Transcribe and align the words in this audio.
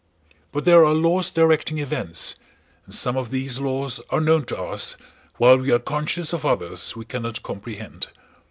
But 0.51 0.65
there 0.65 0.83
are 0.83 0.95
laws 0.95 1.29
directing 1.29 1.77
events, 1.77 2.35
and 2.87 2.91
some 2.95 3.15
of 3.15 3.29
these 3.29 3.59
laws 3.59 4.01
are 4.09 4.19
known 4.19 4.45
to 4.45 4.57
us 4.59 4.97
while 5.37 5.59
we 5.59 5.71
are 5.71 5.77
conscious 5.77 6.33
of 6.33 6.43
others 6.43 6.95
we 6.95 7.05
cannot 7.05 7.43
comprehend. 7.43 8.07